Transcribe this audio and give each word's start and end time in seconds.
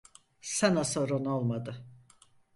Sana 0.41 0.83
soran 0.83 1.25
olmadı. 1.25 1.85